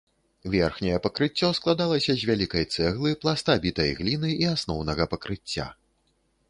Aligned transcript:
Верхняе 0.53 0.95
пакрыццё 1.03 1.49
складалася 1.59 2.11
з 2.21 2.31
вялікай 2.31 2.65
цэглы, 2.75 3.13
пласта 3.25 3.51
бітай 3.67 3.95
гліны 4.01 4.29
і 4.35 4.53
асноўнага 4.55 5.03
пакрыцця. 5.15 5.71